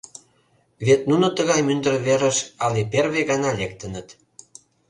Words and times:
Вет 0.85 1.01
нуно 1.09 1.27
тыгай 1.37 1.59
мӱндыр 1.67 1.95
верыш 2.07 2.37
але 2.65 2.81
первый 2.93 3.23
гана 3.31 3.49
лектыныт. 3.59 4.07